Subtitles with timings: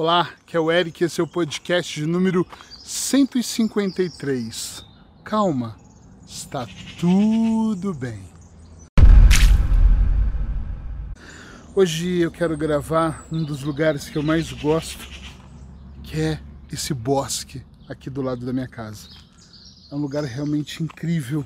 [0.00, 2.46] Olá, que é o Eric, esse é o podcast de número
[2.84, 4.84] 153.
[5.24, 5.76] Calma,
[6.24, 6.68] está
[7.00, 8.22] tudo bem.
[11.74, 15.04] Hoje eu quero gravar um dos lugares que eu mais gosto,
[16.04, 16.40] que é
[16.72, 19.08] esse bosque aqui do lado da minha casa.
[19.90, 21.44] É um lugar realmente incrível.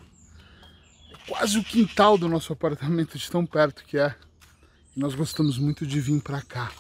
[1.11, 4.15] É quase o quintal do nosso apartamento, de tão perto que é.
[4.95, 6.71] E nós gostamos muito de vir para cá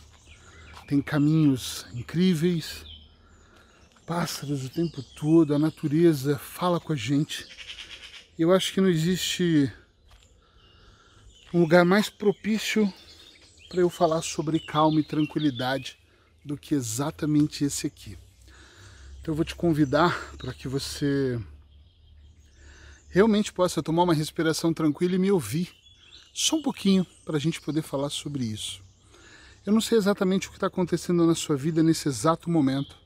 [0.86, 2.84] tem caminhos incríveis,
[4.06, 7.46] pássaros o tempo todo, a natureza fala com a gente.
[8.38, 9.72] Eu acho que não existe
[11.52, 12.92] um lugar mais propício
[13.68, 15.98] para eu falar sobre calma e tranquilidade
[16.44, 18.18] do que exatamente esse aqui.
[19.20, 21.40] Então eu vou te convidar para que você
[23.08, 25.70] realmente possa tomar uma respiração tranquila e me ouvir
[26.34, 28.82] só um pouquinho para a gente poder falar sobre isso.
[29.64, 32.96] Eu não sei exatamente o que está acontecendo na sua vida nesse exato momento.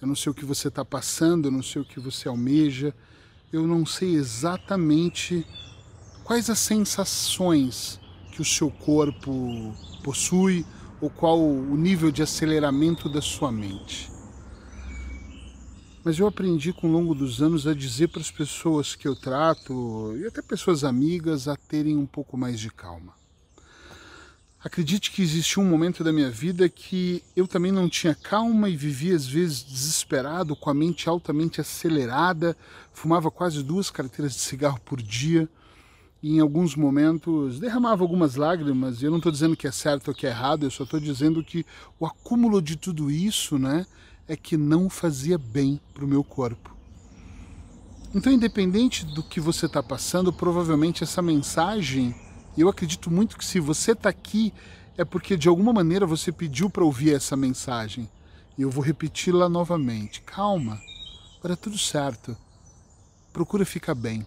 [0.00, 2.92] Eu não sei o que você está passando, eu não sei o que você almeja.
[3.52, 5.46] Eu não sei exatamente
[6.24, 8.00] quais as sensações
[8.32, 9.72] que o seu corpo
[10.02, 10.66] possui
[11.00, 14.10] ou qual o nível de aceleramento da sua mente.
[16.02, 19.14] Mas eu aprendi com o longo dos anos a dizer para as pessoas que eu
[19.14, 23.21] trato, e até pessoas amigas, a terem um pouco mais de calma.
[24.64, 28.76] Acredite que existiu um momento da minha vida que eu também não tinha calma e
[28.76, 32.56] vivia às vezes desesperado, com a mente altamente acelerada,
[32.92, 35.48] fumava quase duas carteiras de cigarro por dia
[36.22, 39.02] e em alguns momentos derramava algumas lágrimas.
[39.02, 41.00] E eu não estou dizendo que é certo ou que é errado, eu só estou
[41.00, 41.66] dizendo que
[41.98, 43.84] o acúmulo de tudo isso, né,
[44.28, 46.70] é que não fazia bem para o meu corpo.
[48.14, 52.14] Então, independente do que você está passando, provavelmente essa mensagem
[52.56, 54.52] e eu acredito muito que se você está aqui
[54.96, 58.08] é porque de alguma maneira você pediu para ouvir essa mensagem.
[58.58, 60.20] E eu vou repeti-la novamente.
[60.20, 60.78] Calma,
[61.42, 62.36] vai tudo certo.
[63.32, 64.26] Procura ficar bem.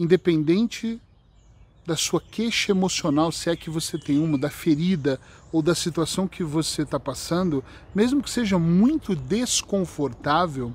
[0.00, 1.00] Independente
[1.84, 5.20] da sua queixa emocional, se é que você tem uma, da ferida
[5.50, 7.64] ou da situação que você está passando,
[7.94, 10.74] mesmo que seja muito desconfortável,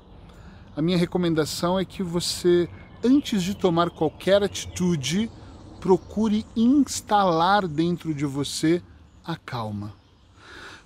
[0.76, 2.68] a minha recomendação é que você,
[3.02, 5.30] antes de tomar qualquer atitude,
[5.84, 8.82] procure instalar dentro de você
[9.22, 9.92] a calma.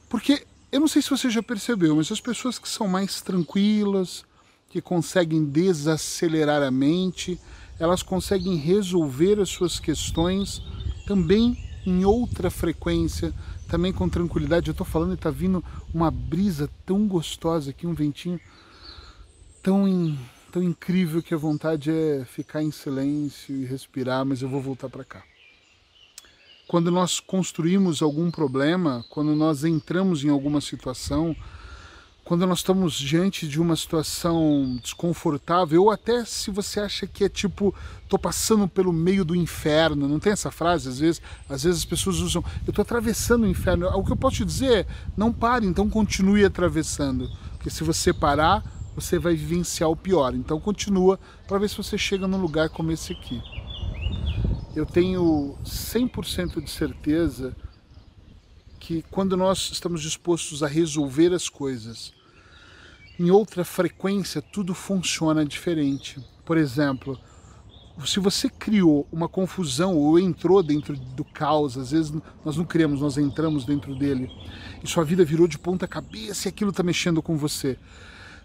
[0.09, 4.25] Porque eu não sei se você já percebeu, mas as pessoas que são mais tranquilas,
[4.69, 7.39] que conseguem desacelerar a mente,
[7.79, 10.61] elas conseguem resolver as suas questões
[11.07, 13.33] também em outra frequência,
[13.69, 14.67] também com tranquilidade.
[14.67, 18.41] Eu estou falando e está vindo uma brisa tão gostosa aqui, um ventinho
[19.63, 19.87] tão
[20.51, 24.89] tão incrível que a vontade é ficar em silêncio e respirar, mas eu vou voltar
[24.89, 25.23] para cá.
[26.67, 31.35] Quando nós construímos algum problema, quando nós entramos em alguma situação,
[32.29, 37.29] quando nós estamos diante de uma situação desconfortável, ou até se você acha que é
[37.29, 37.75] tipo,
[38.07, 40.91] tô passando pelo meio do inferno, não tem essa frase?
[40.91, 43.89] Às vezes, às vezes as pessoas usam, eu tô atravessando o inferno.
[43.97, 44.87] O que eu posso te dizer é,
[45.17, 47.31] não pare, então continue atravessando.
[47.53, 48.63] Porque se você parar,
[49.01, 50.35] você vai vivenciar o pior.
[50.35, 53.41] Então continua para ver se você chega num lugar como esse aqui.
[54.75, 57.57] Eu tenho 100% de certeza
[58.81, 62.13] que quando nós estamos dispostos a resolver as coisas
[63.19, 66.21] em outra frequência, tudo funciona diferente.
[66.45, 67.19] Por exemplo,
[68.05, 72.13] se você criou uma confusão ou entrou dentro do caos, às vezes
[72.45, 74.31] nós não criamos, nós entramos dentro dele,
[74.83, 77.77] e sua vida virou de ponta cabeça e aquilo está mexendo com você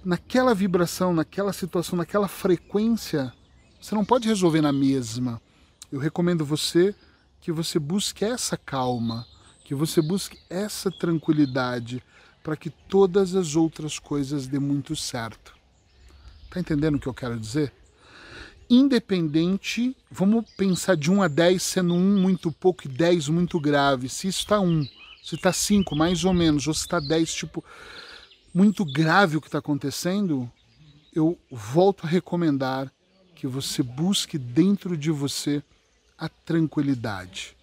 [0.03, 3.34] naquela vibração, naquela situação, naquela frequência,
[3.81, 5.41] você não pode resolver na mesma.
[5.91, 6.96] Eu recomendo você
[7.40, 9.25] que você busque essa calma,
[9.64, 12.03] que você busque essa tranquilidade
[12.44, 15.53] para que todas as outras coisas dê muito certo.
[16.50, 17.74] Tá entendendo o que eu quero dizer?
[18.70, 24.09] Independente, vamos pensar de 1 a 10 sendo 1 muito pouco e 10 muito grave.
[24.09, 24.84] Se está 1,
[25.24, 27.64] se está 5 mais ou menos, ou se está 10, tipo,
[28.53, 30.50] muito grave o que está acontecendo,
[31.14, 32.91] eu volto a recomendar
[33.35, 35.64] que você busque dentro de você
[36.17, 37.55] a tranquilidade.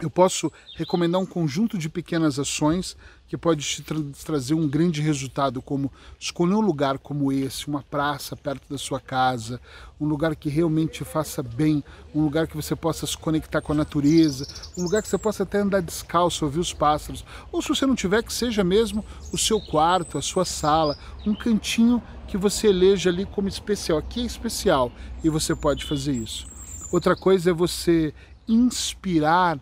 [0.00, 2.96] Eu posso recomendar um conjunto de pequenas ações
[3.28, 7.80] que pode te tra trazer um grande resultado, como escolher um lugar como esse, uma
[7.80, 9.60] praça perto da sua casa,
[10.00, 11.82] um lugar que realmente te faça bem,
[12.12, 14.44] um lugar que você possa se conectar com a natureza,
[14.76, 17.94] um lugar que você possa até andar descalço, ouvir os pássaros, ou se você não
[17.94, 23.10] tiver, que seja mesmo o seu quarto, a sua sala, um cantinho que você eleja
[23.10, 23.98] ali como especial.
[23.98, 24.90] Aqui é especial
[25.22, 26.48] e você pode fazer isso.
[26.90, 28.12] Outra coisa é você
[28.46, 29.58] inspirar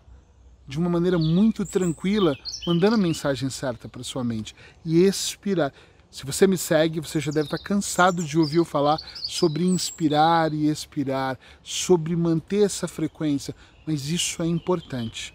[0.67, 4.55] de uma maneira muito tranquila, mandando a mensagem certa para sua mente
[4.85, 5.73] e expirar.
[6.09, 10.53] Se você me segue, você já deve estar cansado de ouvir eu falar sobre inspirar
[10.53, 13.55] e expirar, sobre manter essa frequência,
[13.85, 15.33] mas isso é importante.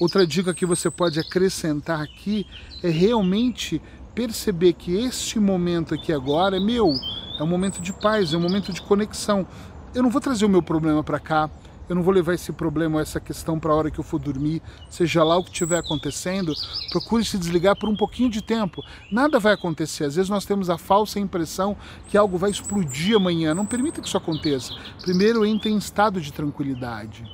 [0.00, 2.46] Outra dica que você pode acrescentar aqui
[2.82, 3.80] é realmente
[4.14, 6.94] perceber que este momento aqui agora é meu,
[7.38, 9.46] é um momento de paz, é um momento de conexão.
[9.94, 11.50] Eu não vou trazer o meu problema para cá,
[11.88, 14.62] eu não vou levar esse problema, essa questão para a hora que eu for dormir,
[14.88, 16.54] seja lá o que estiver acontecendo,
[16.90, 18.82] procure se desligar por um pouquinho de tempo.
[19.10, 20.04] Nada vai acontecer.
[20.04, 21.76] Às vezes nós temos a falsa impressão
[22.08, 23.54] que algo vai explodir amanhã.
[23.54, 24.72] Não permita que isso aconteça.
[25.02, 27.24] Primeiro entre em estado de tranquilidade.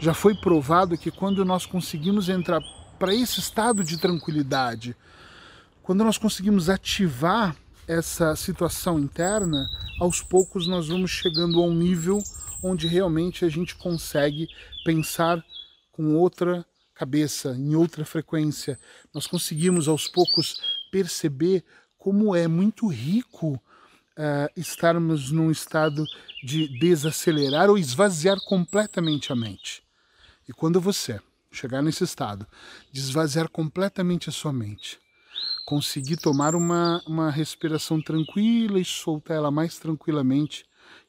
[0.00, 2.60] Já foi provado que quando nós conseguimos entrar
[2.98, 4.96] para esse estado de tranquilidade,
[5.82, 7.54] quando nós conseguimos ativar
[7.86, 9.68] essa situação interna,
[10.00, 12.22] aos poucos nós vamos chegando a um nível
[12.64, 14.48] onde realmente a gente consegue
[14.84, 15.44] pensar
[15.92, 16.64] com outra
[16.94, 18.80] cabeça, em outra frequência.
[19.12, 21.62] Nós conseguimos aos poucos perceber
[21.98, 26.04] como é muito rico uh, estarmos num estado
[26.42, 29.82] de desacelerar ou esvaziar completamente a mente.
[30.48, 31.20] E quando você
[31.52, 32.46] chegar nesse estado,
[32.90, 34.98] de esvaziar completamente a sua mente,
[35.66, 40.64] conseguir tomar uma, uma respiração tranquila e soltar ela mais tranquilamente,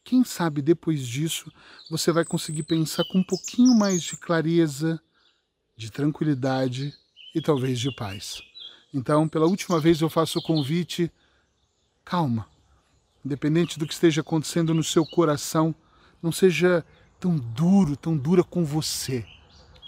[0.05, 1.51] quem sabe depois disso
[1.89, 5.01] você vai conseguir pensar com um pouquinho mais de clareza,
[5.75, 6.93] de tranquilidade
[7.33, 8.41] e talvez de paz.
[8.93, 11.11] Então, pela última vez eu faço o convite,
[12.05, 12.47] calma.
[13.25, 15.73] Independente do que esteja acontecendo no seu coração,
[16.21, 16.85] não seja
[17.19, 19.25] tão duro, tão dura com você.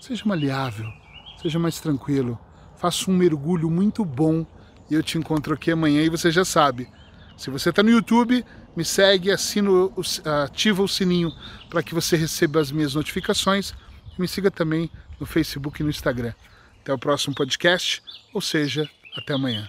[0.01, 0.91] Seja maleável,
[1.39, 2.39] seja mais tranquilo.
[2.75, 4.43] Faça um mergulho muito bom
[4.89, 6.89] e eu te encontro aqui amanhã e você já sabe.
[7.37, 8.43] Se você está no YouTube,
[8.77, 9.71] me segue, assina,
[10.43, 11.33] ativa o sininho
[11.67, 13.73] para que você receba as minhas notificações.
[14.19, 14.87] Me siga também
[15.19, 16.33] no Facebook e no Instagram.
[16.81, 18.87] Até o próximo podcast, ou seja,
[19.17, 19.67] até amanhã.